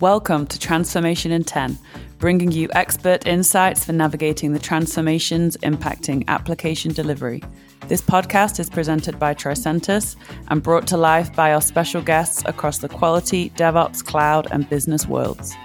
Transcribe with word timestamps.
Welcome 0.00 0.46
to 0.46 0.60
Transformation 0.60 1.32
in 1.32 1.42
10, 1.42 1.76
bringing 2.18 2.52
you 2.52 2.68
expert 2.70 3.26
insights 3.26 3.84
for 3.84 3.92
navigating 3.92 4.52
the 4.52 4.60
transformations 4.60 5.56
impacting 5.56 6.24
application 6.28 6.92
delivery. 6.92 7.42
This 7.88 8.00
podcast 8.00 8.60
is 8.60 8.70
presented 8.70 9.18
by 9.18 9.34
Tricentis 9.34 10.14
and 10.46 10.62
brought 10.62 10.86
to 10.86 10.96
life 10.96 11.34
by 11.34 11.52
our 11.52 11.60
special 11.60 12.00
guests 12.00 12.44
across 12.46 12.78
the 12.78 12.88
quality, 12.88 13.50
DevOps, 13.56 14.04
cloud, 14.04 14.46
and 14.52 14.70
business 14.70 15.08
worlds. 15.08 15.56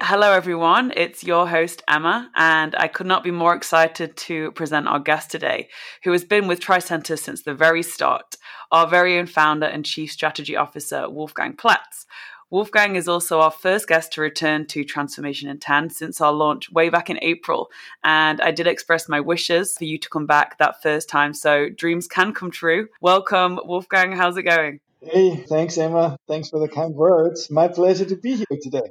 Hello, 0.00 0.32
everyone. 0.32 0.92
It's 0.96 1.22
your 1.22 1.46
host, 1.46 1.84
Emma, 1.86 2.32
and 2.34 2.74
I 2.74 2.88
could 2.88 3.06
not 3.06 3.22
be 3.22 3.30
more 3.30 3.54
excited 3.54 4.16
to 4.16 4.50
present 4.52 4.88
our 4.88 4.98
guest 4.98 5.30
today, 5.30 5.68
who 6.02 6.10
has 6.10 6.24
been 6.24 6.48
with 6.48 6.58
Tricentis 6.58 7.20
since 7.20 7.42
the 7.42 7.54
very 7.54 7.84
start, 7.84 8.34
our 8.72 8.88
very 8.88 9.20
own 9.20 9.26
founder 9.26 9.66
and 9.66 9.84
chief 9.84 10.10
strategy 10.10 10.56
officer, 10.56 11.08
Wolfgang 11.08 11.52
Platz. 11.52 12.06
Wolfgang 12.50 12.96
is 12.96 13.06
also 13.06 13.40
our 13.40 13.52
first 13.52 13.86
guest 13.86 14.12
to 14.12 14.20
return 14.20 14.66
to 14.66 14.82
Transformation 14.82 15.48
in 15.48 15.58
10 15.58 15.90
since 15.90 16.20
our 16.20 16.32
launch 16.32 16.68
way 16.72 16.88
back 16.88 17.08
in 17.08 17.16
April. 17.22 17.70
And 18.02 18.40
I 18.40 18.50
did 18.50 18.66
express 18.66 19.08
my 19.08 19.20
wishes 19.20 19.78
for 19.78 19.84
you 19.84 19.98
to 19.98 20.08
come 20.08 20.26
back 20.26 20.58
that 20.58 20.82
first 20.82 21.08
time. 21.08 21.32
So 21.32 21.68
dreams 21.68 22.08
can 22.08 22.34
come 22.34 22.50
true. 22.50 22.88
Welcome, 23.00 23.60
Wolfgang. 23.64 24.10
How's 24.10 24.36
it 24.36 24.42
going? 24.42 24.80
Hey, 25.00 25.36
thanks, 25.36 25.78
Emma. 25.78 26.16
Thanks 26.26 26.50
for 26.50 26.58
the 26.58 26.66
kind 26.66 26.92
words. 26.92 27.50
My 27.50 27.68
pleasure 27.68 28.04
to 28.04 28.16
be 28.16 28.36
here 28.36 28.58
today. 28.60 28.90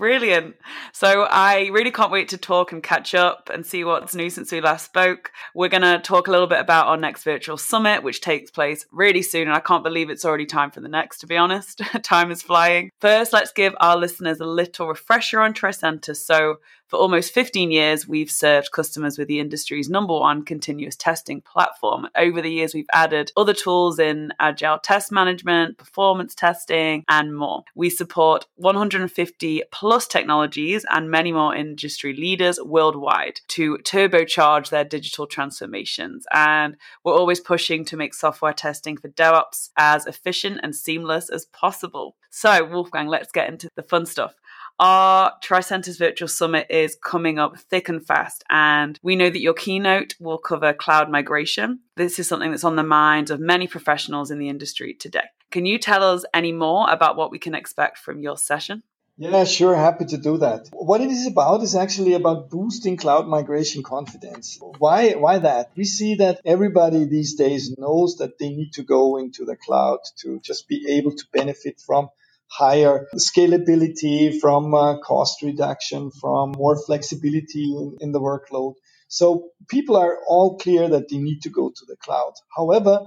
Brilliant. 0.00 0.56
So 0.94 1.24
I 1.30 1.66
really 1.66 1.90
can't 1.90 2.10
wait 2.10 2.30
to 2.30 2.38
talk 2.38 2.72
and 2.72 2.82
catch 2.82 3.14
up 3.14 3.50
and 3.52 3.66
see 3.66 3.84
what's 3.84 4.14
new 4.14 4.30
since 4.30 4.50
we 4.50 4.62
last 4.62 4.86
spoke. 4.86 5.30
We're 5.54 5.68
going 5.68 5.82
to 5.82 5.98
talk 5.98 6.26
a 6.26 6.30
little 6.30 6.46
bit 6.46 6.58
about 6.58 6.86
our 6.86 6.96
next 6.96 7.22
virtual 7.22 7.58
summit, 7.58 8.02
which 8.02 8.22
takes 8.22 8.50
place 8.50 8.86
really 8.92 9.20
soon. 9.20 9.42
And 9.42 9.52
I 9.52 9.60
can't 9.60 9.84
believe 9.84 10.08
it's 10.08 10.24
already 10.24 10.46
time 10.46 10.70
for 10.70 10.80
the 10.80 10.88
next, 10.88 11.18
to 11.18 11.26
be 11.26 11.36
honest. 11.36 11.82
time 12.02 12.30
is 12.30 12.40
flying. 12.40 12.90
First, 12.98 13.34
let's 13.34 13.52
give 13.52 13.74
our 13.78 13.98
listeners 13.98 14.40
a 14.40 14.46
little 14.46 14.88
refresher 14.88 15.42
on 15.42 15.52
Tricentis. 15.52 16.16
So 16.16 16.60
for 16.90 16.96
almost 16.96 17.32
15 17.32 17.70
years, 17.70 18.08
we've 18.08 18.30
served 18.30 18.72
customers 18.72 19.16
with 19.16 19.28
the 19.28 19.38
industry's 19.38 19.88
number 19.88 20.12
one 20.12 20.44
continuous 20.44 20.96
testing 20.96 21.40
platform. 21.40 22.08
Over 22.18 22.42
the 22.42 22.50
years, 22.50 22.74
we've 22.74 22.88
added 22.92 23.30
other 23.36 23.54
tools 23.54 24.00
in 24.00 24.32
agile 24.40 24.80
test 24.80 25.12
management, 25.12 25.78
performance 25.78 26.34
testing, 26.34 27.04
and 27.08 27.36
more. 27.36 27.62
We 27.76 27.90
support 27.90 28.46
150 28.56 29.62
plus 29.70 30.08
technologies 30.08 30.84
and 30.90 31.08
many 31.08 31.30
more 31.30 31.54
industry 31.54 32.12
leaders 32.12 32.58
worldwide 32.60 33.40
to 33.48 33.78
turbocharge 33.78 34.70
their 34.70 34.84
digital 34.84 35.28
transformations. 35.28 36.26
And 36.32 36.76
we're 37.04 37.16
always 37.16 37.38
pushing 37.38 37.84
to 37.84 37.96
make 37.96 38.14
software 38.14 38.52
testing 38.52 38.96
for 38.96 39.10
DevOps 39.10 39.70
as 39.76 40.06
efficient 40.06 40.58
and 40.64 40.74
seamless 40.74 41.30
as 41.30 41.46
possible. 41.46 42.16
So, 42.30 42.64
Wolfgang, 42.64 43.06
let's 43.06 43.32
get 43.32 43.48
into 43.48 43.68
the 43.76 43.82
fun 43.82 44.06
stuff. 44.06 44.39
Our 44.80 45.34
Tricentis 45.42 45.98
Virtual 45.98 46.26
Summit 46.26 46.68
is 46.70 46.96
coming 47.04 47.38
up 47.38 47.58
thick 47.58 47.90
and 47.90 48.02
fast, 48.02 48.42
and 48.48 48.98
we 49.02 49.14
know 49.14 49.28
that 49.28 49.42
your 49.42 49.52
keynote 49.52 50.14
will 50.18 50.38
cover 50.38 50.72
cloud 50.72 51.10
migration. 51.10 51.80
This 51.96 52.18
is 52.18 52.26
something 52.26 52.50
that's 52.50 52.64
on 52.64 52.76
the 52.76 52.82
minds 52.82 53.30
of 53.30 53.40
many 53.40 53.66
professionals 53.66 54.30
in 54.30 54.38
the 54.38 54.48
industry 54.48 54.94
today. 54.94 55.26
Can 55.50 55.66
you 55.66 55.78
tell 55.78 56.02
us 56.02 56.24
any 56.32 56.52
more 56.52 56.90
about 56.90 57.16
what 57.16 57.30
we 57.30 57.38
can 57.38 57.54
expect 57.54 57.98
from 57.98 58.22
your 58.22 58.38
session? 58.38 58.82
Yeah, 59.18 59.44
sure. 59.44 59.76
Happy 59.76 60.06
to 60.06 60.16
do 60.16 60.38
that. 60.38 60.70
What 60.72 61.02
it 61.02 61.10
is 61.10 61.26
about 61.26 61.62
is 61.62 61.74
actually 61.74 62.14
about 62.14 62.48
boosting 62.48 62.96
cloud 62.96 63.28
migration 63.28 63.82
confidence. 63.82 64.58
Why, 64.78 65.10
why 65.10 65.40
that? 65.40 65.72
We 65.76 65.84
see 65.84 66.14
that 66.14 66.40
everybody 66.42 67.04
these 67.04 67.34
days 67.34 67.76
knows 67.76 68.16
that 68.16 68.38
they 68.38 68.48
need 68.48 68.72
to 68.74 68.82
go 68.82 69.18
into 69.18 69.44
the 69.44 69.56
cloud 69.56 69.98
to 70.20 70.40
just 70.40 70.68
be 70.68 70.96
able 70.96 71.14
to 71.14 71.24
benefit 71.34 71.82
from 71.86 72.08
higher 72.50 73.06
scalability, 73.16 74.38
from 74.40 74.74
uh, 74.74 74.98
cost 74.98 75.42
reduction, 75.42 76.10
from 76.10 76.52
more 76.56 76.76
flexibility 76.84 77.64
in, 77.76 77.96
in 78.00 78.12
the 78.12 78.20
workload. 78.20 78.74
So 79.08 79.50
people 79.68 79.96
are 79.96 80.18
all 80.26 80.58
clear 80.58 80.88
that 80.88 81.08
they 81.08 81.18
need 81.18 81.42
to 81.42 81.50
go 81.50 81.70
to 81.70 81.84
the 81.86 81.96
cloud. 81.96 82.32
However, 82.56 83.06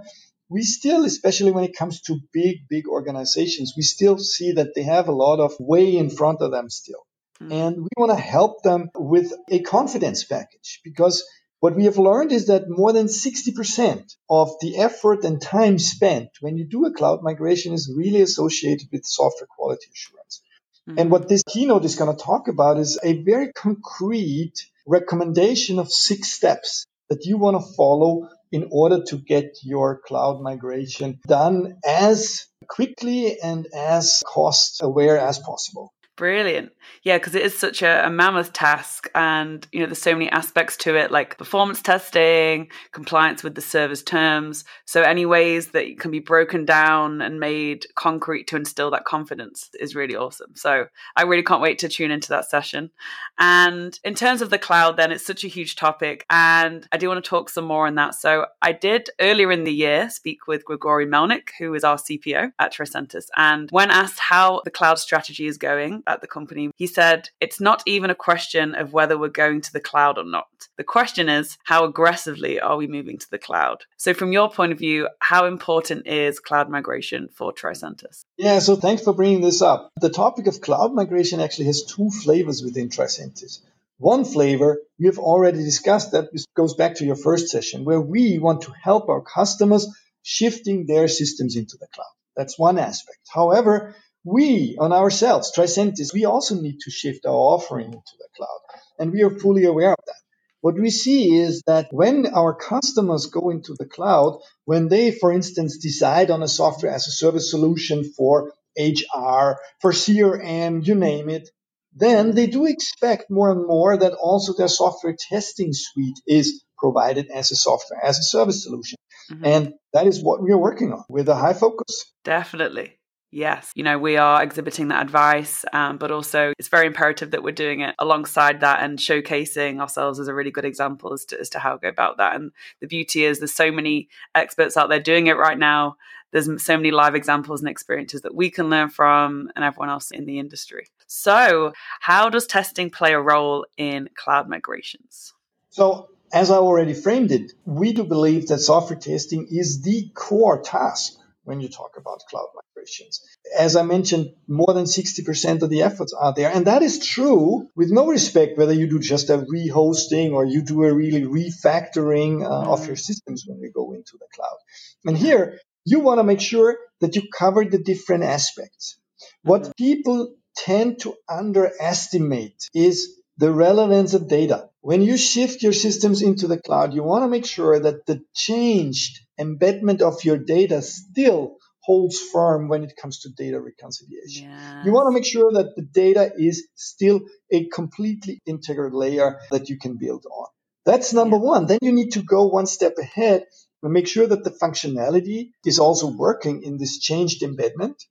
we 0.49 0.61
still, 0.61 1.05
especially 1.05 1.51
when 1.51 1.63
it 1.63 1.75
comes 1.75 2.01
to 2.01 2.19
big, 2.31 2.67
big 2.69 2.87
organizations, 2.87 3.73
we 3.75 3.83
still 3.83 4.17
see 4.17 4.53
that 4.53 4.75
they 4.75 4.83
have 4.83 5.07
a 5.07 5.13
lot 5.13 5.39
of 5.39 5.53
way 5.59 5.95
in 5.97 6.09
front 6.09 6.41
of 6.41 6.51
them 6.51 6.69
still. 6.69 7.05
Mm-hmm. 7.41 7.51
And 7.51 7.77
we 7.77 7.89
want 7.97 8.11
to 8.11 8.23
help 8.23 8.63
them 8.63 8.89
with 8.95 9.33
a 9.49 9.59
confidence 9.61 10.23
package 10.23 10.81
because 10.83 11.23
what 11.63 11.77
we 11.77 11.85
have 11.85 11.97
learned 11.97 12.33
is 12.33 12.47
that 12.47 12.67
more 12.67 12.91
than 12.91 13.05
60% 13.05 14.15
of 14.29 14.49
the 14.59 14.79
effort 14.79 15.23
and 15.23 15.41
time 15.41 15.79
spent 15.79 16.27
when 16.41 16.57
you 16.57 16.65
do 16.65 16.83
a 16.85 16.91
cloud 16.91 17.23
migration 17.23 17.71
is 17.71 17.89
really 17.95 18.19
associated 18.19 18.89
with 18.91 19.05
software 19.05 19.47
quality 19.47 19.87
assurance. 19.93 20.41
Mm-hmm. 20.89 20.99
And 20.99 21.09
what 21.09 21.29
this 21.29 21.41
keynote 21.47 21.85
is 21.85 21.95
going 21.95 22.13
to 22.13 22.21
talk 22.21 22.49
about 22.49 22.79
is 22.79 22.99
a 23.01 23.23
very 23.23 23.53
concrete 23.53 24.55
recommendation 24.85 25.79
of 25.79 25.89
six 25.89 26.33
steps 26.33 26.85
that 27.09 27.23
you 27.23 27.37
want 27.37 27.55
to 27.55 27.73
follow 27.77 28.27
in 28.51 28.67
order 28.69 29.01
to 29.07 29.17
get 29.17 29.59
your 29.63 30.01
cloud 30.05 30.41
migration 30.41 31.21
done 31.25 31.77
as 31.87 32.45
quickly 32.67 33.39
and 33.39 33.67
as 33.73 34.21
cost 34.27 34.83
aware 34.83 35.17
as 35.17 35.39
possible. 35.39 35.93
Brilliant. 36.15 36.71
Yeah, 37.01 37.17
because 37.17 37.33
it 37.33 37.41
is 37.41 37.57
such 37.57 37.81
a, 37.81 38.05
a, 38.05 38.09
mammoth 38.09 38.53
task 38.53 39.09
and 39.15 39.67
you 39.71 39.79
know 39.79 39.87
there's 39.87 40.01
so 40.01 40.13
many 40.13 40.29
aspects 40.29 40.77
to 40.77 40.95
it 40.95 41.09
like 41.09 41.39
performance 41.39 41.81
testing, 41.81 42.69
compliance 42.91 43.41
with 43.41 43.55
the 43.55 43.61
server's 43.61 44.03
terms. 44.03 44.63
So 44.85 45.01
any 45.01 45.25
ways 45.25 45.69
that 45.69 45.87
it 45.87 45.99
can 45.99 46.11
be 46.11 46.19
broken 46.19 46.65
down 46.65 47.19
and 47.19 47.39
made 47.39 47.87
concrete 47.95 48.45
to 48.47 48.57
instill 48.57 48.91
that 48.91 49.05
confidence 49.05 49.71
is 49.79 49.95
really 49.95 50.15
awesome. 50.15 50.51
So 50.53 50.85
I 51.15 51.23
really 51.23 51.41
can't 51.41 51.63
wait 51.63 51.79
to 51.79 51.89
tune 51.89 52.11
into 52.11 52.29
that 52.29 52.47
session. 52.47 52.91
And 53.39 53.99
in 54.03 54.13
terms 54.13 54.43
of 54.43 54.51
the 54.51 54.59
cloud 54.59 54.97
then 54.97 55.11
it's 55.11 55.25
such 55.25 55.43
a 55.43 55.47
huge 55.47 55.75
topic 55.75 56.27
and 56.29 56.87
I 56.91 56.97
do 56.97 57.07
want 57.07 57.23
to 57.23 57.27
talk 57.27 57.49
some 57.49 57.65
more 57.65 57.87
on 57.87 57.95
that. 57.95 58.13
So 58.13 58.45
I 58.61 58.71
did 58.71 59.09
earlier 59.19 59.51
in 59.51 59.63
the 59.63 59.73
year 59.73 60.11
speak 60.11 60.45
with 60.45 60.63
Grigori 60.63 61.07
Melnik 61.07 61.49
who 61.57 61.73
is 61.73 61.83
our 61.83 61.97
CPO 61.97 62.51
at 62.59 62.71
Tricentis 62.71 63.25
and 63.35 63.71
when 63.71 63.89
asked 63.89 64.19
how 64.19 64.61
the 64.63 64.71
cloud 64.71 64.99
strategy 64.99 65.47
is 65.47 65.57
going 65.57 66.02
at 66.07 66.21
the 66.21 66.27
company, 66.27 66.71
he 66.75 66.87
said, 66.87 67.29
It's 67.39 67.59
not 67.59 67.83
even 67.85 68.09
a 68.09 68.15
question 68.15 68.75
of 68.75 68.93
whether 68.93 69.17
we're 69.17 69.29
going 69.29 69.61
to 69.61 69.73
the 69.73 69.79
cloud 69.79 70.17
or 70.17 70.25
not. 70.25 70.47
The 70.77 70.83
question 70.83 71.29
is, 71.29 71.57
how 71.63 71.85
aggressively 71.85 72.59
are 72.59 72.77
we 72.77 72.87
moving 72.87 73.17
to 73.17 73.29
the 73.29 73.37
cloud? 73.37 73.83
So, 73.97 74.13
from 74.13 74.31
your 74.31 74.49
point 74.49 74.71
of 74.71 74.79
view, 74.79 75.07
how 75.19 75.45
important 75.45 76.07
is 76.07 76.39
cloud 76.39 76.69
migration 76.69 77.29
for 77.33 77.53
Tricentis? 77.53 78.23
Yeah, 78.37 78.59
so 78.59 78.75
thanks 78.75 79.03
for 79.03 79.13
bringing 79.13 79.41
this 79.41 79.61
up. 79.61 79.91
The 79.99 80.09
topic 80.09 80.47
of 80.47 80.61
cloud 80.61 80.93
migration 80.93 81.39
actually 81.39 81.65
has 81.65 81.83
two 81.83 82.09
flavors 82.09 82.63
within 82.63 82.89
Tricentis. 82.89 83.59
One 83.97 84.25
flavor 84.25 84.81
we 84.99 85.05
have 85.05 85.19
already 85.19 85.63
discussed 85.63 86.11
that 86.11 86.29
goes 86.55 86.73
back 86.73 86.95
to 86.95 87.05
your 87.05 87.15
first 87.15 87.49
session, 87.49 87.85
where 87.85 88.01
we 88.01 88.39
want 88.39 88.63
to 88.63 88.73
help 88.81 89.09
our 89.09 89.21
customers 89.21 89.87
shifting 90.23 90.85
their 90.87 91.07
systems 91.07 91.55
into 91.55 91.77
the 91.77 91.87
cloud. 91.93 92.07
That's 92.35 92.57
one 92.57 92.79
aspect. 92.79 93.19
However, 93.31 93.95
we 94.23 94.77
on 94.79 94.93
ourselves, 94.93 95.51
Tricentis, 95.55 96.13
we 96.13 96.25
also 96.25 96.55
need 96.55 96.79
to 96.81 96.91
shift 96.91 97.25
our 97.25 97.33
offering 97.33 97.87
into 97.87 98.13
the 98.17 98.27
cloud. 98.35 98.59
And 98.99 99.11
we 99.11 99.23
are 99.23 99.29
fully 99.29 99.65
aware 99.65 99.91
of 99.91 100.05
that. 100.05 100.21
What 100.61 100.75
we 100.75 100.91
see 100.91 101.35
is 101.35 101.61
that 101.67 101.87
when 101.91 102.25
our 102.27 102.53
customers 102.53 103.25
go 103.25 103.49
into 103.49 103.75
the 103.77 103.85
cloud, 103.85 104.39
when 104.63 104.87
they, 104.87 105.11
for 105.11 105.33
instance, 105.33 105.77
decide 105.77 106.31
on 106.31 106.41
a 106.41 106.47
software 106.47 106.93
as 106.93 107.05
a 107.05 107.11
service 107.11 107.51
solution 107.51 108.05
for 108.05 108.53
HR, 108.77 109.59
for 109.81 109.91
CRM, 109.91 110.87
you 110.87 110.95
name 110.95 111.29
it, 111.29 111.49
then 111.95 112.33
they 112.33 112.47
do 112.47 112.65
expect 112.65 113.29
more 113.29 113.51
and 113.51 113.67
more 113.67 113.97
that 113.97 114.13
also 114.13 114.53
their 114.53 114.69
software 114.69 115.15
testing 115.19 115.73
suite 115.73 116.19
is 116.25 116.63
provided 116.77 117.29
as 117.29 117.51
a 117.51 117.55
software 117.55 117.99
as 118.03 118.19
a 118.19 118.23
service 118.23 118.63
solution. 118.63 118.97
Mm-hmm. 119.31 119.45
And 119.45 119.73
that 119.93 120.07
is 120.07 120.23
what 120.23 120.41
we 120.41 120.51
are 120.51 120.57
working 120.57 120.93
on 120.93 121.03
with 121.09 121.29
a 121.29 121.35
high 121.35 121.53
focus. 121.53 122.11
Definitely. 122.23 122.97
Yes, 123.35 123.71
you 123.73 123.83
know, 123.83 123.97
we 123.97 124.15
are 124.15 124.43
exhibiting 124.43 124.89
that 124.89 125.01
advice, 125.01 125.65
um, 125.73 125.97
but 125.97 126.11
also 126.11 126.53
it's 126.59 126.67
very 126.67 126.85
imperative 126.85 127.31
that 127.31 127.41
we're 127.41 127.51
doing 127.51 127.81
it 127.81 127.95
alongside 127.97 128.59
that 128.59 128.83
and 128.83 128.99
showcasing 128.99 129.79
ourselves 129.79 130.19
as 130.19 130.27
a 130.27 130.35
really 130.35 130.51
good 130.51 130.65
example 130.65 131.13
as 131.13 131.25
to, 131.25 131.39
as 131.39 131.49
to 131.49 131.59
how 131.59 131.73
to 131.73 131.79
go 131.79 131.87
about 131.87 132.17
that. 132.17 132.35
And 132.35 132.51
the 132.79 132.85
beauty 132.85 133.25
is 133.25 133.39
there's 133.39 133.51
so 133.51 133.71
many 133.71 134.07
experts 134.35 134.77
out 134.77 134.89
there 134.89 134.99
doing 134.99 135.25
it 135.25 135.37
right 135.37 135.57
now. 135.57 135.95
There's 136.29 136.47
so 136.63 136.77
many 136.77 136.91
live 136.91 137.15
examples 137.15 137.59
and 137.59 137.69
experiences 137.69 138.21
that 138.21 138.35
we 138.35 138.51
can 138.51 138.69
learn 138.69 138.89
from 138.89 139.49
and 139.55 139.65
everyone 139.65 139.89
else 139.89 140.11
in 140.11 140.25
the 140.25 140.37
industry. 140.37 140.85
So, 141.07 141.73
how 142.01 142.29
does 142.29 142.45
testing 142.45 142.91
play 142.91 143.13
a 143.13 143.19
role 143.19 143.65
in 143.77 144.09
cloud 144.15 144.47
migrations? 144.47 145.33
So, 145.71 146.09
as 146.31 146.51
I 146.51 146.57
already 146.57 146.93
framed 146.93 147.31
it, 147.31 147.53
we 147.65 147.93
do 147.93 148.03
believe 148.03 148.49
that 148.49 148.59
software 148.59 148.99
testing 148.99 149.47
is 149.49 149.81
the 149.81 150.11
core 150.13 150.61
task 150.61 151.17
when 151.43 151.59
you 151.59 151.69
talk 151.69 151.91
about 151.97 152.21
cloud 152.29 152.47
migrations. 152.55 153.21
As 153.57 153.75
I 153.75 153.83
mentioned, 153.83 154.33
more 154.47 154.73
than 154.73 154.85
60% 154.85 155.61
of 155.61 155.69
the 155.69 155.81
efforts 155.81 156.13
are 156.13 156.33
there. 156.33 156.49
And 156.49 156.67
that 156.67 156.81
is 156.81 157.05
true 157.05 157.67
with 157.75 157.91
no 157.91 158.07
respect 158.07 158.57
whether 158.57 158.73
you 158.73 158.87
do 158.87 158.99
just 158.99 159.29
a 159.29 159.37
rehosting 159.37 160.33
or 160.33 160.45
you 160.45 160.63
do 160.63 160.83
a 160.83 160.93
really 160.93 161.21
refactoring 161.21 162.43
uh, 162.43 162.71
of 162.71 162.87
your 162.87 162.95
systems 162.95 163.43
when 163.47 163.59
you 163.59 163.71
go 163.73 163.93
into 163.93 164.17
the 164.19 164.27
cloud. 164.33 164.57
And 165.05 165.17
here, 165.17 165.59
you 165.85 165.99
want 165.99 166.19
to 166.19 166.23
make 166.23 166.41
sure 166.41 166.77
that 167.01 167.15
you 167.15 167.23
cover 167.37 167.65
the 167.65 167.79
different 167.79 168.23
aspects. 168.23 168.97
What 169.43 169.75
people 169.77 170.35
tend 170.55 170.99
to 171.01 171.15
underestimate 171.29 172.69
is 172.73 173.19
the 173.37 173.51
relevance 173.51 174.13
of 174.13 174.27
data. 174.27 174.69
When 174.81 175.01
you 175.01 175.17
shift 175.17 175.63
your 175.63 175.73
systems 175.73 176.21
into 176.21 176.47
the 176.47 176.61
cloud, 176.61 176.93
you 176.93 177.03
want 177.03 177.23
to 177.23 177.29
make 177.29 177.45
sure 177.45 177.79
that 177.79 178.05
the 178.05 178.21
changed 178.33 179.22
embedment 179.37 180.01
of 180.01 180.23
your 180.23 180.37
data 180.37 180.81
still 180.81 181.57
holds 181.83 182.19
firm 182.19 182.69
when 182.69 182.83
it 182.83 182.93
comes 182.99 183.19
to 183.19 183.29
data 183.29 183.59
reconciliation. 183.59 184.49
You 184.85 184.93
want 184.93 185.07
to 185.07 185.11
make 185.11 185.25
sure 185.25 185.51
that 185.51 185.75
the 185.75 185.81
data 185.81 186.31
is 186.37 186.67
still 186.75 187.21
a 187.51 187.67
completely 187.67 188.41
integral 188.45 188.97
layer 188.97 189.39
that 189.51 189.69
you 189.69 189.77
can 189.77 189.97
build 189.97 190.25
on. 190.25 190.47
That's 190.85 191.13
number 191.13 191.37
yeah. 191.37 191.43
one. 191.43 191.65
Then 191.67 191.79
you 191.81 191.91
need 191.91 192.11
to 192.11 192.21
go 192.21 192.47
one 192.47 192.65
step 192.65 192.95
ahead 192.97 193.45
and 193.81 193.93
make 193.93 194.07
sure 194.07 194.27
that 194.27 194.43
the 194.43 194.51
functionality 194.51 195.49
is 195.65 195.79
also 195.79 196.07
working 196.07 196.63
in 196.63 196.77
this 196.77 196.99
changed 196.99 197.43
embedment. 197.43 198.01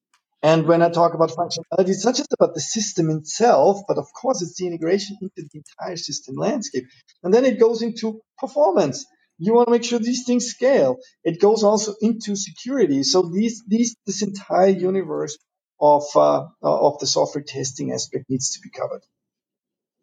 And 0.43 0.67
when 0.67 0.83
I 0.83 0.91
talk 0.91 1.15
about 1.15 1.31
functionality, 1.31 1.91
it's 1.91 2.05
not 2.05 2.17
just 2.17 2.33
about 2.33 2.55
the 2.55 2.61
system 2.61 3.11
itself, 3.11 3.83
but 3.87 3.97
of 3.97 4.07
course 4.13 4.43
it's 4.43 4.57
the 4.57 4.67
integration 4.67 5.17
into 5.23 5.49
the 5.51 5.63
entire 5.63 5.97
system 5.97 6.35
landscape. 6.37 6.85
And 7.23 7.33
then 7.33 7.45
it 7.45 7.61
goes 7.61 7.81
into 7.81 8.21
performance. 8.39 9.07
You 9.45 9.55
want 9.55 9.67
to 9.67 9.73
make 9.73 9.83
sure 9.83 9.99
these 9.99 10.25
things 10.25 10.47
scale. 10.47 10.99
It 11.25 11.41
goes 11.41 11.65
also 11.65 11.95
into 12.01 12.37
security. 12.37 13.03
So 13.03 13.23
these, 13.23 13.65
these, 13.67 13.97
this 14.07 14.23
entire 14.23 14.69
universe 14.69 15.37
of, 15.81 16.05
uh, 16.15 16.47
of 16.63 17.01
the 17.01 17.09
software 17.09 17.43
testing 17.43 17.93
aspect 17.93 18.27
needs 18.29 18.53
to 18.53 18.61
be 18.61 18.71
covered. 18.71 19.03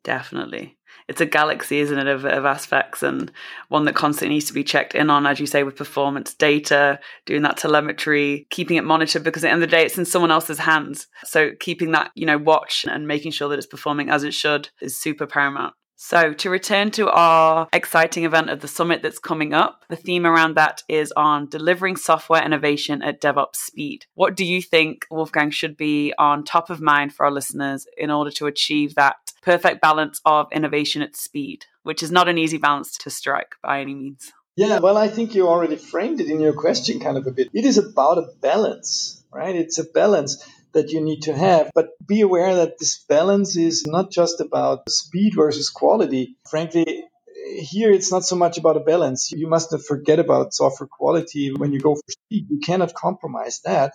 Definitely. 0.03 0.77
It's 1.07 1.21
a 1.21 1.25
galaxy, 1.25 1.79
isn't 1.79 1.97
it, 1.97 2.07
of, 2.07 2.25
of 2.25 2.43
aspects 2.43 3.01
and 3.01 3.31
one 3.69 3.85
that 3.85 3.95
constantly 3.95 4.35
needs 4.35 4.47
to 4.47 4.53
be 4.53 4.63
checked 4.65 4.93
in 4.93 5.09
on, 5.09 5.25
as 5.25 5.39
you 5.39 5.47
say, 5.47 5.63
with 5.63 5.77
performance 5.77 6.33
data, 6.33 6.99
doing 7.25 7.43
that 7.43 7.55
telemetry, 7.55 8.45
keeping 8.49 8.75
it 8.75 8.83
monitored 8.83 9.23
because 9.23 9.45
at 9.45 9.47
the 9.47 9.53
end 9.53 9.63
of 9.63 9.69
the 9.69 9.75
day, 9.75 9.85
it's 9.85 9.97
in 9.97 10.05
someone 10.05 10.31
else's 10.31 10.59
hands. 10.59 11.07
So 11.23 11.51
keeping 11.61 11.91
that, 11.91 12.11
you 12.13 12.25
know, 12.25 12.37
watch 12.37 12.85
and 12.89 13.07
making 13.07 13.31
sure 13.31 13.47
that 13.47 13.57
it's 13.57 13.67
performing 13.67 14.09
as 14.09 14.25
it 14.25 14.33
should 14.33 14.69
is 14.81 14.99
super 14.99 15.27
paramount. 15.27 15.75
So, 16.01 16.31
to 16.31 16.49
return 16.49 16.91
to 16.91 17.09
our 17.09 17.67
exciting 17.73 18.23
event 18.23 18.49
of 18.49 18.61
the 18.61 18.69
summit 18.69 19.01
that's 19.01 19.19
coming 19.19 19.53
up, 19.53 19.83
the 19.89 19.97
theme 19.97 20.25
around 20.25 20.55
that 20.55 20.81
is 20.87 21.11
on 21.17 21.49
delivering 21.49 21.97
software 21.97 22.41
innovation 22.41 23.01
at 23.01 23.19
DevOps 23.19 23.57
speed. 23.57 24.05
What 24.15 24.37
do 24.37 24.45
you 24.45 24.61
think, 24.61 25.05
Wolfgang, 25.11 25.51
should 25.51 25.75
be 25.75 26.13
on 26.17 26.45
top 26.45 26.69
of 26.69 26.79
mind 26.79 27.13
for 27.13 27.25
our 27.25 27.31
listeners 27.33 27.85
in 27.97 28.11
order 28.11 28.31
to 28.31 28.47
achieve 28.47 28.95
that 28.95 29.17
perfect 29.41 29.81
balance 29.81 30.21
of 30.23 30.47
innovation 30.53 31.01
at 31.01 31.17
speed, 31.17 31.65
which 31.83 32.01
is 32.01 32.13
not 32.13 32.29
an 32.29 32.37
easy 32.37 32.57
balance 32.57 32.97
to 32.99 33.09
strike 33.09 33.55
by 33.61 33.81
any 33.81 33.93
means? 33.93 34.31
Yeah, 34.55 34.79
well, 34.79 34.95
I 34.95 35.09
think 35.09 35.35
you 35.35 35.49
already 35.49 35.75
framed 35.75 36.21
it 36.21 36.29
in 36.29 36.39
your 36.39 36.53
question 36.53 37.01
kind 37.01 37.17
of 37.17 37.27
a 37.27 37.31
bit. 37.31 37.49
It 37.53 37.65
is 37.65 37.77
about 37.77 38.17
a 38.17 38.29
balance, 38.39 39.21
right? 39.33 39.53
It's 39.53 39.77
a 39.77 39.83
balance 39.83 40.47
that 40.73 40.91
you 40.91 41.01
need 41.01 41.23
to 41.23 41.33
have. 41.33 41.71
But 41.75 41.89
be 42.05 42.21
aware 42.21 42.55
that 42.55 42.79
this 42.79 43.03
balance 43.09 43.57
is 43.57 43.85
not 43.87 44.11
just 44.11 44.41
about 44.41 44.89
speed 44.89 45.33
versus 45.35 45.69
quality. 45.69 46.37
Frankly, 46.49 47.05
here 47.57 47.91
it's 47.91 48.11
not 48.11 48.25
so 48.25 48.35
much 48.35 48.57
about 48.57 48.77
a 48.77 48.81
balance. 48.81 49.31
You 49.31 49.47
must 49.47 49.71
not 49.71 49.83
forget 49.83 50.19
about 50.19 50.53
software 50.53 50.87
quality 50.89 51.53
when 51.53 51.73
you 51.73 51.79
go 51.79 51.95
for 51.95 52.11
speed. 52.11 52.47
You 52.49 52.59
cannot 52.59 52.93
compromise 52.93 53.61
that. 53.65 53.93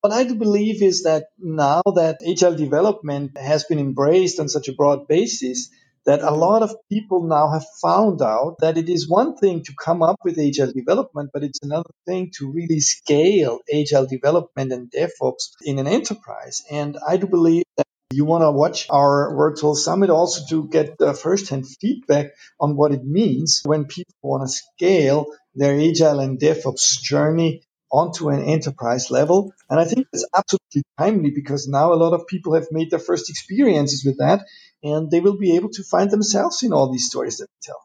What 0.00 0.12
I 0.12 0.24
do 0.24 0.36
believe 0.36 0.82
is 0.82 1.04
that 1.04 1.26
now 1.38 1.82
that 1.96 2.20
agile 2.28 2.56
development 2.56 3.36
has 3.38 3.64
been 3.64 3.80
embraced 3.80 4.40
on 4.40 4.48
such 4.48 4.68
a 4.68 4.72
broad 4.74 5.08
basis, 5.08 5.70
that 6.04 6.22
a 6.22 6.34
lot 6.34 6.62
of 6.62 6.74
people 6.90 7.26
now 7.26 7.50
have 7.50 7.64
found 7.80 8.22
out 8.22 8.56
that 8.60 8.76
it 8.76 8.88
is 8.88 9.08
one 9.08 9.36
thing 9.36 9.62
to 9.64 9.72
come 9.74 10.02
up 10.02 10.16
with 10.24 10.38
agile 10.38 10.72
development, 10.72 11.30
but 11.32 11.44
it's 11.44 11.60
another 11.62 11.90
thing 12.06 12.30
to 12.38 12.50
really 12.50 12.80
scale 12.80 13.60
agile 13.72 14.06
development 14.06 14.72
and 14.72 14.90
DevOps 14.90 15.52
in 15.64 15.78
an 15.78 15.86
enterprise. 15.86 16.62
And 16.70 16.96
I 17.06 17.16
do 17.16 17.26
believe 17.26 17.64
that 17.76 17.86
you 18.12 18.24
want 18.24 18.42
to 18.42 18.50
watch 18.50 18.88
our 18.90 19.34
virtual 19.34 19.74
summit 19.74 20.10
also 20.10 20.42
to 20.50 20.68
get 20.68 20.98
the 20.98 21.14
first-hand 21.14 21.66
feedback 21.80 22.32
on 22.60 22.76
what 22.76 22.92
it 22.92 23.04
means 23.04 23.62
when 23.64 23.86
people 23.86 24.14
want 24.22 24.42
to 24.46 24.52
scale 24.52 25.26
their 25.54 25.78
agile 25.78 26.20
and 26.20 26.38
DevOps 26.38 27.00
journey 27.00 27.62
onto 27.90 28.30
an 28.30 28.42
enterprise 28.42 29.10
level. 29.10 29.52
And 29.68 29.78
I 29.78 29.84
think 29.84 30.06
it's 30.12 30.26
absolutely 30.34 30.82
timely 30.98 31.30
because 31.30 31.68
now 31.68 31.92
a 31.92 31.94
lot 31.94 32.14
of 32.14 32.26
people 32.26 32.54
have 32.54 32.68
made 32.70 32.90
their 32.90 32.98
first 32.98 33.30
experiences 33.30 34.04
with 34.04 34.18
that 34.18 34.46
and 34.82 35.10
they 35.10 35.20
will 35.20 35.36
be 35.36 35.56
able 35.56 35.70
to 35.70 35.82
find 35.84 36.10
themselves 36.10 36.62
in 36.62 36.72
all 36.72 36.90
these 36.90 37.06
stories 37.06 37.38
that 37.38 37.48
we 37.48 37.58
tell. 37.62 37.80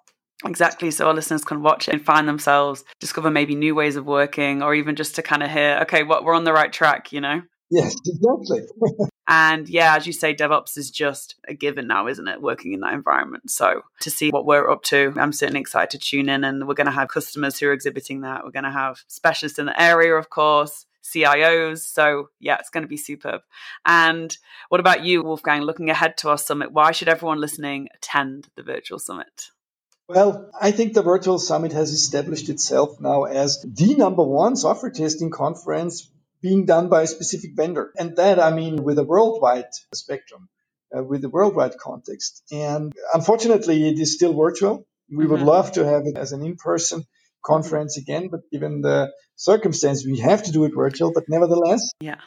Exactly. 0.45 0.91
So 0.91 1.07
our 1.07 1.13
listeners 1.13 1.43
can 1.43 1.61
watch 1.61 1.87
it 1.87 1.93
and 1.93 2.05
find 2.05 2.27
themselves, 2.27 2.83
discover 2.99 3.31
maybe 3.31 3.55
new 3.55 3.73
ways 3.73 3.95
of 3.95 4.05
working, 4.05 4.61
or 4.61 4.75
even 4.75 4.95
just 4.95 5.15
to 5.15 5.23
kind 5.23 5.41
of 5.41 5.49
hear, 5.49 5.79
okay, 5.83 6.03
what 6.03 6.23
we're 6.23 6.35
on 6.35 6.43
the 6.43 6.53
right 6.53 6.71
track, 6.71 7.11
you 7.11 7.21
know? 7.21 7.41
Yes, 7.69 7.95
exactly. 8.05 8.61
and 9.27 9.67
yeah, 9.67 9.97
as 9.97 10.07
you 10.07 10.13
say, 10.13 10.33
DevOps 10.33 10.77
is 10.77 10.89
just 10.89 11.35
a 11.47 11.53
given 11.53 11.87
now, 11.87 12.07
isn't 12.07 12.27
it? 12.27 12.41
Working 12.41 12.73
in 12.73 12.79
that 12.81 12.93
environment. 12.93 13.49
So 13.49 13.81
to 14.01 14.09
see 14.09 14.29
what 14.29 14.45
we're 14.45 14.69
up 14.69 14.83
to, 14.83 15.13
I'm 15.17 15.33
certainly 15.33 15.59
excited 15.59 15.89
to 15.91 15.97
tune 15.97 16.29
in. 16.29 16.43
And 16.43 16.67
we're 16.67 16.75
going 16.75 16.85
to 16.85 16.91
have 16.91 17.09
customers 17.09 17.59
who 17.59 17.67
are 17.67 17.73
exhibiting 17.73 18.21
that. 18.21 18.45
We're 18.45 18.51
going 18.51 18.63
to 18.63 18.71
have 18.71 19.03
specialists 19.07 19.59
in 19.59 19.65
the 19.65 19.81
area, 19.81 20.15
of 20.15 20.29
course, 20.29 20.85
CIOs. 21.13 21.79
So, 21.79 22.29
yeah, 22.39 22.57
it's 22.59 22.69
going 22.69 22.83
to 22.83 22.87
be 22.87 22.97
superb. 22.97 23.41
And 23.85 24.35
what 24.69 24.79
about 24.79 25.03
you, 25.03 25.23
Wolfgang? 25.23 25.61
Looking 25.61 25.89
ahead 25.89 26.17
to 26.17 26.29
our 26.29 26.37
summit, 26.37 26.71
why 26.71 26.91
should 26.91 27.09
everyone 27.09 27.39
listening 27.39 27.89
attend 27.95 28.47
the 28.55 28.63
virtual 28.63 28.99
summit? 28.99 29.49
Well, 30.09 30.49
I 30.59 30.71
think 30.71 30.93
the 30.93 31.01
virtual 31.01 31.37
summit 31.37 31.73
has 31.73 31.91
established 31.91 32.49
itself 32.49 33.01
now 33.01 33.23
as 33.23 33.61
the 33.61 33.95
number 33.95 34.23
one 34.23 34.55
software 34.55 34.91
testing 34.91 35.31
conference 35.31 36.09
being 36.41 36.65
done 36.65 36.87
by 36.87 37.01
a 37.03 37.07
specific 37.07 37.51
vendor. 37.55 37.91
And 37.97 38.15
that, 38.15 38.39
I 38.39 38.51
mean, 38.51 38.83
with 38.83 38.99
a 38.99 39.03
worldwide 39.03 39.73
spectrum, 39.93 40.47
uh, 40.95 41.03
with 41.03 41.25
a 41.25 41.29
worldwide 41.29 41.77
context. 41.77 42.43
And 42.51 42.93
unfortunately, 43.13 43.89
it 43.89 43.99
is 43.99 44.13
still 44.13 44.33
virtual. 44.33 44.87
We 45.09 45.23
mm-hmm. 45.23 45.31
would 45.31 45.41
love 45.41 45.73
to 45.73 45.85
have 45.85 46.05
it 46.05 46.17
as 46.17 46.31
an 46.31 46.45
in 46.45 46.55
person 46.55 47.05
conference 47.47 47.97
again, 47.97 48.27
but 48.29 48.41
given 48.51 48.81
the 48.81 49.11
circumstance, 49.35 50.05
we 50.05 50.19
have 50.19 50.43
to 50.43 50.51
do 50.51 50.65
it 50.65 50.73
virtual. 50.75 51.11
But 51.13 51.23
nevertheless, 51.29 51.81
yeah. 51.99 52.19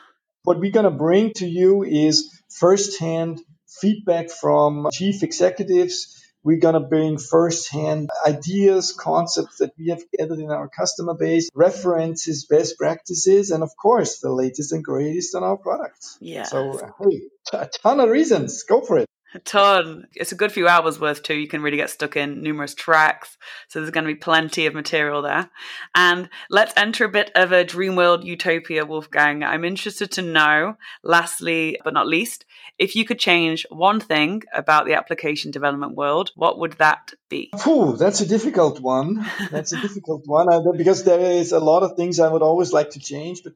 what 0.44 0.58
we're 0.58 0.72
going 0.72 0.84
to 0.84 0.90
bring 1.06 1.32
to 1.34 1.46
you 1.46 1.82
is 1.84 2.40
firsthand 2.49 3.40
feedback 3.81 4.31
from 4.31 4.88
chief 4.93 5.22
executives. 5.22 6.17
We're 6.43 6.58
going 6.58 6.75
to 6.75 6.81
bring 6.81 7.19
firsthand 7.19 8.08
ideas, 8.26 8.94
concepts 8.99 9.58
that 9.58 9.72
we 9.78 9.88
have 9.88 10.02
gathered 10.17 10.38
in 10.38 10.50
our 10.50 10.69
customer 10.69 11.14
base, 11.14 11.50
references, 11.54 12.47
best 12.47 12.78
practices, 12.78 13.50
and 13.50 13.62
of 13.62 13.71
course, 13.76 14.21
the 14.21 14.33
latest 14.33 14.73
and 14.73 14.83
greatest 14.83 15.35
on 15.35 15.45
our 15.45 15.59
products. 15.59 16.16
Yeah. 16.18 16.45
So, 16.45 16.80
hey, 17.04 17.21
a 17.52 17.68
ton 17.83 18.00
of 18.00 18.09
reasons. 18.09 18.62
Go 18.62 18.80
for 18.80 18.97
it. 18.99 19.10
A 19.32 19.38
ton. 19.38 20.06
It's 20.14 20.32
a 20.32 20.37
good 20.37 20.50
few 20.50 20.66
hours 20.66 20.99
worth 20.99 21.22
too. 21.22 21.34
You 21.34 21.46
can 21.46 21.62
really 21.62 21.76
get 21.76 21.90
stuck 21.90 22.16
in 22.16 22.42
numerous 22.42 22.75
tracks. 22.75 23.38
So 23.68 23.78
there's 23.78 23.92
going 23.92 24.04
to 24.04 24.12
be 24.12 24.18
plenty 24.18 24.66
of 24.66 24.75
material 24.75 25.22
there. 25.22 25.49
And 25.94 26.28
let's 26.49 26.72
enter 26.76 27.04
a 27.04 27.08
bit 27.08 27.30
of 27.37 27.52
a 27.52 27.62
dream 27.62 27.94
world 27.94 28.25
utopia, 28.25 28.84
Wolfgang. 28.84 29.44
I'm 29.44 29.64
interested 29.64 30.10
to 30.12 30.22
know, 30.22 30.76
lastly 31.04 31.78
but 31.84 31.94
not 31.94 32.08
least, 32.08 32.44
if 32.78 32.96
you 32.96 33.04
could 33.04 33.18
change 33.18 33.66
one 33.70 34.00
thing 34.00 34.42
about 34.52 34.87
the 34.87 34.94
application 34.94 35.50
development 35.50 35.94
world, 35.94 36.32
what 36.34 36.58
would 36.58 36.72
that 36.75 37.12
be? 37.28 37.50
Phew, 37.62 37.96
that's 37.96 38.20
a 38.22 38.26
difficult 38.26 38.80
one. 38.80 39.25
That's 39.50 39.72
a 39.72 39.80
difficult 39.82 40.22
one 40.26 40.52
uh, 40.52 40.72
because 40.76 41.04
there 41.04 41.20
is 41.20 41.52
a 41.52 41.60
lot 41.60 41.82
of 41.82 41.96
things 41.96 42.18
I 42.18 42.28
would 42.28 42.42
always 42.42 42.72
like 42.72 42.90
to 42.90 42.99
change, 42.99 43.42
but 43.44 43.52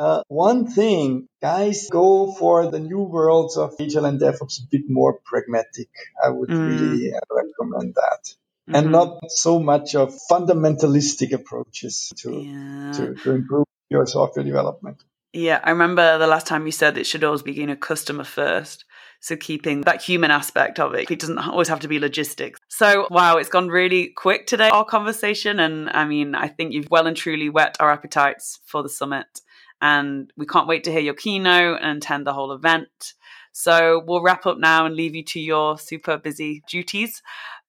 uh, 0.00 0.22
one 0.28 0.66
thing, 0.66 1.28
guys, 1.42 1.88
go 1.90 2.32
for 2.32 2.70
the 2.70 2.80
new 2.80 3.02
worlds 3.02 3.58
of 3.58 3.74
Agile 3.78 4.06
and 4.06 4.18
DevOps 4.18 4.62
a 4.62 4.66
bit 4.70 4.88
more 4.88 5.20
pragmatic. 5.22 5.90
I 6.24 6.30
would 6.30 6.48
mm. 6.48 6.68
really 6.70 7.12
uh, 7.12 7.20
recommend 7.30 7.96
that. 7.96 8.24
Mm-hmm. 8.24 8.74
And 8.76 8.92
not 8.92 9.30
so 9.30 9.60
much 9.60 9.94
of 9.94 10.18
fundamentalistic 10.30 11.32
approaches 11.32 12.10
to, 12.16 12.32
yeah. 12.32 12.92
to, 12.92 13.14
to 13.14 13.30
improve 13.32 13.66
your 13.90 14.06
software 14.06 14.44
development. 14.44 15.04
Yeah, 15.34 15.60
I 15.62 15.70
remember 15.70 16.16
the 16.16 16.26
last 16.26 16.46
time 16.46 16.64
you 16.64 16.72
said 16.72 16.96
it 16.96 17.06
should 17.06 17.22
always 17.22 17.42
be 17.42 17.52
you 17.52 17.66
know 17.66 17.76
customer 17.76 18.24
first. 18.24 18.84
So 19.20 19.36
keeping 19.36 19.82
that 19.82 20.00
human 20.00 20.30
aspect 20.30 20.80
of 20.80 20.94
it. 20.94 21.10
It 21.10 21.20
doesn't 21.20 21.38
always 21.38 21.68
have 21.68 21.80
to 21.80 21.88
be 21.88 21.98
logistics. 21.98 22.58
So 22.68 23.06
wow, 23.10 23.36
it's 23.36 23.50
gone 23.50 23.68
really 23.68 24.08
quick 24.08 24.46
today, 24.46 24.70
our 24.70 24.84
conversation. 24.84 25.60
And 25.60 25.90
I 25.90 26.06
mean, 26.06 26.34
I 26.34 26.48
think 26.48 26.72
you've 26.72 26.90
well 26.90 27.06
and 27.06 27.16
truly 27.16 27.50
whet 27.50 27.76
our 27.80 27.92
appetites 27.92 28.60
for 28.64 28.82
the 28.82 28.88
summit. 28.88 29.42
And 29.80 30.32
we 30.36 30.46
can't 30.46 30.68
wait 30.68 30.84
to 30.84 30.92
hear 30.92 31.00
your 31.00 31.14
keynote 31.14 31.78
and 31.80 31.98
attend 31.98 32.26
the 32.26 32.32
whole 32.32 32.52
event. 32.52 33.14
So 33.52 34.02
we'll 34.06 34.22
wrap 34.22 34.46
up 34.46 34.58
now 34.58 34.86
and 34.86 34.94
leave 34.94 35.14
you 35.14 35.24
to 35.24 35.40
your 35.40 35.78
super 35.78 36.18
busy 36.18 36.62
duties. 36.68 37.22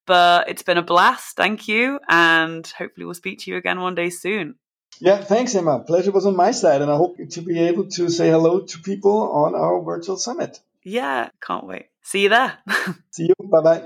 But 0.06 0.50
it's 0.50 0.64
been 0.64 0.78
a 0.78 0.84
blast. 0.84 1.36
Thank 1.36 1.68
you. 1.68 2.00
And 2.10 2.66
hopefully 2.78 3.06
we'll 3.06 3.14
speak 3.14 3.40
to 3.40 3.52
you 3.52 3.58
again 3.58 3.80
one 3.80 3.96
day 3.96 4.10
soon. 4.10 4.56
Yeah, 5.00 5.18
thanks, 5.18 5.56
Emma. 5.56 5.80
Pleasure 5.80 6.12
was 6.12 6.26
on 6.26 6.36
my 6.36 6.52
side. 6.52 6.82
And 6.82 6.92
I 6.92 6.96
hope 6.96 7.18
to 7.18 7.42
be 7.42 7.60
able 7.60 7.86
to 7.92 8.10
say 8.10 8.30
hello 8.30 8.62
to 8.62 8.80
people 8.80 9.32
on 9.32 9.56
our 9.56 9.82
virtual 9.82 10.18
summit. 10.18 10.60
Yeah, 10.84 11.30
can't 11.42 11.66
wait. 11.66 11.88
See 12.04 12.24
you 12.24 12.30
there. 12.30 12.58
See 13.12 13.28
you. 13.28 13.36
Bye 13.50 13.62
bye. 13.62 13.84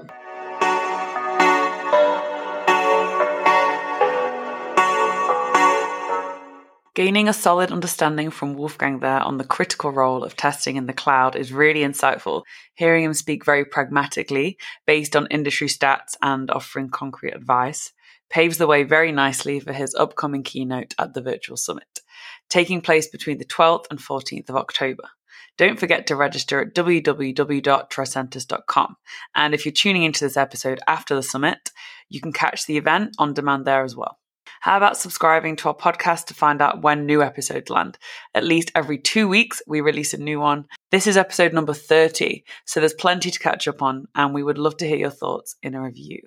Gaining 6.96 7.28
a 7.28 7.34
solid 7.34 7.72
understanding 7.74 8.32
from 8.32 8.54
Wolfgang 8.54 9.00
there 9.00 9.20
on 9.20 9.38
the 9.38 9.44
critical 9.44 9.92
role 9.92 10.24
of 10.24 10.38
testing 10.38 10.78
in 10.78 10.86
the 10.86 10.94
cloud 10.94 11.36
is 11.36 11.52
really 11.52 11.82
insightful. 11.82 12.44
Hearing 12.74 13.04
him 13.04 13.14
speak 13.14 13.44
very 13.44 13.66
pragmatically, 13.66 14.58
based 14.88 15.14
on 15.14 15.28
industry 15.28 15.68
stats 15.68 16.16
and 16.22 16.50
offering 16.50 16.88
concrete 16.88 17.34
advice, 17.34 17.92
paves 18.30 18.58
the 18.58 18.66
way 18.66 18.84
very 18.84 19.12
nicely 19.12 19.60
for 19.60 19.74
his 19.74 19.94
upcoming 19.96 20.42
keynote 20.42 20.96
at 20.98 21.14
the 21.14 21.22
Virtual 21.22 21.58
Summit, 21.58 22.00
taking 22.48 22.80
place 22.80 23.10
between 23.10 23.40
the 23.40 23.46
12th 23.46 23.88
and 23.92 24.00
14th 24.00 24.48
of 24.48 24.56
October. 24.56 25.10
Don't 25.58 25.78
forget 25.78 26.08
to 26.08 26.16
register 26.16 26.62
at 26.62 26.74
www.tricentis.com. 26.74 28.96
And 29.36 29.54
if 29.54 29.66
you're 29.66 29.74
tuning 29.74 30.04
into 30.04 30.24
this 30.24 30.38
episode 30.38 30.80
after 30.88 31.14
the 31.14 31.24
summit, 31.24 31.72
you 32.08 32.22
can 32.22 32.32
catch 32.32 32.66
the 32.66 32.78
event 32.78 33.16
on 33.20 33.34
demand 33.34 33.66
there 33.66 33.84
as 33.84 33.98
well. 33.98 34.18
How 34.66 34.78
about 34.78 34.98
subscribing 34.98 35.58
to 35.58 35.68
our 35.68 35.76
podcast 35.76 36.26
to 36.26 36.34
find 36.34 36.60
out 36.60 36.82
when 36.82 37.06
new 37.06 37.22
episodes 37.22 37.70
land? 37.70 38.00
At 38.34 38.44
least 38.44 38.72
every 38.74 38.98
two 38.98 39.28
weeks, 39.28 39.62
we 39.68 39.80
release 39.80 40.12
a 40.16 40.18
new 40.18 40.40
one. 40.40 40.66
This 40.90 41.06
is 41.06 41.18
episode 41.18 41.54
number 41.54 41.76
30, 41.76 42.44
so 42.66 42.80
there's 42.80 42.96
plenty 42.96 43.30
to 43.30 43.38
catch 43.38 43.68
up 43.68 43.84
on, 43.84 44.08
and 44.16 44.34
we 44.34 44.42
would 44.42 44.58
love 44.58 44.76
to 44.78 44.88
hear 44.88 44.98
your 44.98 45.12
thoughts 45.12 45.56
in 45.62 45.76
a 45.76 45.84
review. 45.84 46.20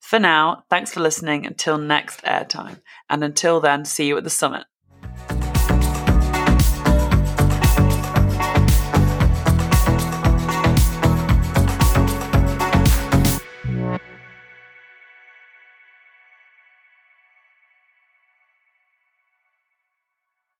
For 0.00 0.18
now, 0.18 0.64
thanks 0.68 0.92
for 0.92 0.98
listening 0.98 1.46
until 1.46 1.78
next 1.78 2.20
airtime, 2.22 2.80
and 3.08 3.22
until 3.22 3.60
then, 3.60 3.84
see 3.84 4.08
you 4.08 4.16
at 4.16 4.24
the 4.24 4.28
summit. 4.28 4.64